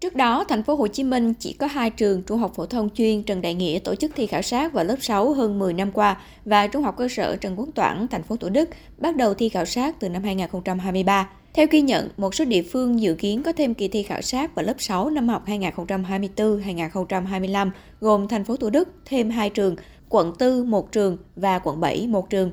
[0.00, 2.90] Trước đó, thành phố Hồ Chí Minh chỉ có hai trường trung học phổ thông
[2.90, 5.92] chuyên Trần Đại Nghĩa tổ chức thi khảo sát vào lớp 6 hơn 10 năm
[5.92, 9.34] qua và trung học cơ sở Trần Quốc Toản, thành phố Thủ Đức bắt đầu
[9.34, 11.30] thi khảo sát từ năm 2023.
[11.52, 14.54] Theo ghi nhận, một số địa phương dự kiến có thêm kỳ thi khảo sát
[14.54, 17.70] vào lớp 6 năm học 2024-2025
[18.00, 19.76] gồm thành phố Thủ Đức thêm 2 trường,
[20.08, 22.50] quận 4 một trường và quận 7 một trường.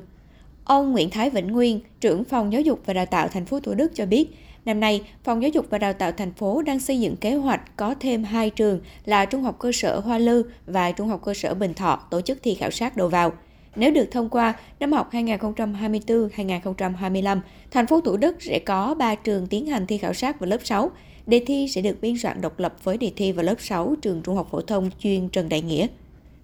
[0.66, 3.74] Ông Nguyễn Thái Vĩnh Nguyên, trưởng phòng giáo dục và đào tạo thành phố Thủ
[3.74, 4.28] Đức cho biết,
[4.64, 7.76] Năm nay, Phòng Giáo dục và Đào tạo thành phố đang xây dựng kế hoạch
[7.76, 11.34] có thêm hai trường là Trung học cơ sở Hoa Lư và Trung học cơ
[11.34, 13.32] sở Bình Thọ tổ chức thi khảo sát đầu vào.
[13.76, 19.46] Nếu được thông qua, năm học 2024-2025, thành phố Thủ Đức sẽ có 3 trường
[19.46, 20.90] tiến hành thi khảo sát vào lớp 6.
[21.26, 24.22] Đề thi sẽ được biên soạn độc lập với đề thi vào lớp 6 trường
[24.22, 25.86] Trung học phổ thông chuyên Trần Đại Nghĩa.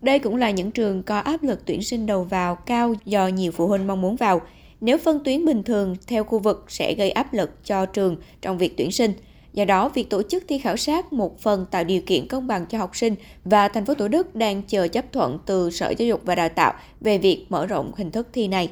[0.02, 3.52] Đây cũng là những trường có áp lực tuyển sinh đầu vào cao do nhiều
[3.52, 4.40] phụ huynh mong muốn vào.
[4.80, 8.58] Nếu phân tuyến bình thường theo khu vực sẽ gây áp lực cho trường trong
[8.58, 9.12] việc tuyển sinh.
[9.52, 12.66] Do đó, việc tổ chức thi khảo sát một phần tạo điều kiện công bằng
[12.66, 16.06] cho học sinh và thành phố Thủ Đức đang chờ chấp thuận từ Sở Giáo
[16.06, 18.70] dục và Đào tạo về việc mở rộng hình thức thi này.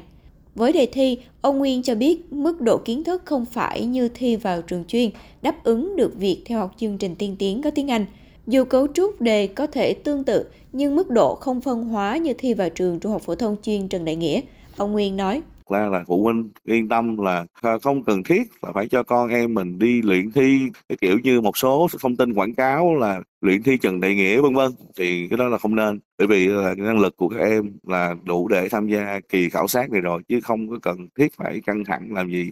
[0.55, 4.35] Với đề thi, ông Nguyên cho biết mức độ kiến thức không phải như thi
[4.35, 5.09] vào trường chuyên,
[5.41, 8.05] đáp ứng được việc theo học chương trình tiên tiến có tiếng Anh.
[8.51, 12.33] Dù cấu trúc đề có thể tương tự, nhưng mức độ không phân hóa như
[12.37, 14.41] thi vào trường trung học phổ thông chuyên Trần Đại Nghĩa.
[14.77, 17.45] Ông Nguyên nói ra là phụ huynh yên tâm là
[17.81, 21.41] không cần thiết là phải cho con em mình đi luyện thi cái kiểu như
[21.41, 25.27] một số thông tin quảng cáo là luyện thi Trần Đại Nghĩa vân vân thì
[25.29, 28.47] cái đó là không nên bởi vì là năng lực của các em là đủ
[28.47, 31.83] để tham gia kỳ khảo sát này rồi chứ không có cần thiết phải căng
[31.85, 32.51] thẳng làm gì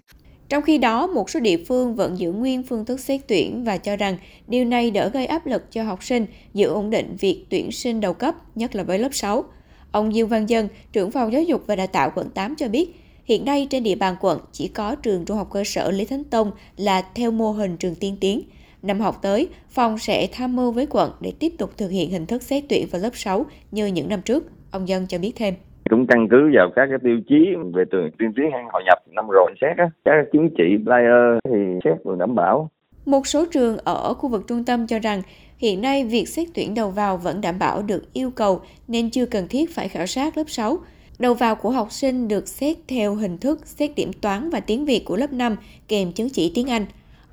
[0.50, 3.78] trong khi đó, một số địa phương vẫn giữ nguyên phương thức xét tuyển và
[3.78, 7.46] cho rằng điều này đỡ gây áp lực cho học sinh giữ ổn định việc
[7.50, 9.44] tuyển sinh đầu cấp, nhất là với lớp 6.
[9.92, 12.96] Ông Dương Văn Dân, trưởng phòng giáo dục và đào tạo quận 8 cho biết,
[13.30, 16.24] Hiện nay trên địa bàn quận chỉ có trường trung học cơ sở Lý Thánh
[16.24, 18.42] Tông là theo mô hình trường tiên tiến.
[18.82, 22.26] Năm học tới, phòng sẽ tham mưu với quận để tiếp tục thực hiện hình
[22.26, 24.46] thức xét tuyển vào lớp 6 như những năm trước.
[24.72, 25.54] Ông Dân cho biết thêm
[25.90, 28.98] cũng căn cứ vào các cái tiêu chí về trường tiên tiến hay hội nhập,
[29.12, 32.70] năm rồi xét á, các chứng chỉ, player thì xét vừa đảm bảo
[33.06, 35.22] một số trường ở khu vực trung tâm cho rằng,
[35.58, 39.26] hiện nay việc xét tuyển đầu vào vẫn đảm bảo được yêu cầu nên chưa
[39.26, 40.78] cần thiết phải khảo sát lớp 6.
[41.20, 44.86] Đầu vào của học sinh được xét theo hình thức, xét điểm toán và tiếng
[44.86, 45.56] Việt của lớp 5
[45.88, 46.86] kèm chứng chỉ tiếng Anh.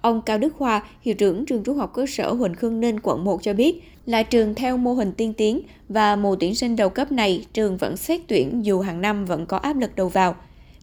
[0.06, 3.24] Ông Cao Đức Khoa, hiệu trưởng trường trung học cơ sở Huỳnh Khương Ninh, quận
[3.24, 6.88] 1 cho biết, là trường theo mô hình tiên tiến và mùa tuyển sinh đầu
[6.88, 10.34] cấp này trường vẫn xét tuyển dù hàng năm vẫn có áp lực đầu vào.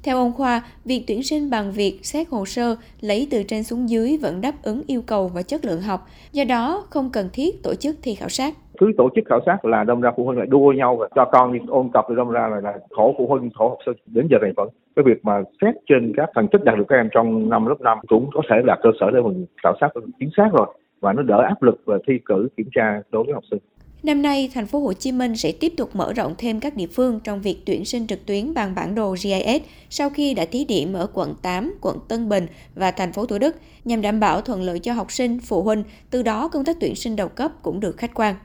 [0.04, 3.90] Theo ông Khoa, việc tuyển sinh bằng việc xét hồ sơ lấy từ trên xuống
[3.90, 7.64] dưới vẫn đáp ứng yêu cầu và chất lượng học, do đó không cần thiết
[7.64, 10.38] tổ chức thi khảo sát cứ tổ chức khảo sát là đâm ra phụ huynh
[10.38, 13.16] lại đua nhau và cho con đi ôn tập thì đâm ra là, là khổ
[13.18, 14.70] phụ huynh khổ học sinh đến giờ này vẫn.
[14.96, 17.82] Cái việc mà xét trên các thành tích đạt được các em trong năm lớp
[17.82, 19.88] năm cũng có thể là cơ sở để mình khảo sát
[20.20, 20.68] chính xác rồi
[21.02, 23.60] và nó đỡ áp lực về thi cử kiểm tra đối với học sinh.
[24.04, 26.88] Năm nay, thành phố Hồ Chí Minh sẽ tiếp tục mở rộng thêm các địa
[26.88, 30.66] phương trong việc tuyển sinh trực tuyến bằng bản đồ GIS sau khi đã thí
[30.66, 32.46] điểm ở quận 8, quận Tân Bình
[32.76, 33.56] và thành phố Thủ Đức
[33.86, 36.96] nhằm đảm bảo thuận lợi cho học sinh, phụ huynh, từ đó công tác tuyển
[36.96, 38.36] sinh đầu cấp cũng được khách quan.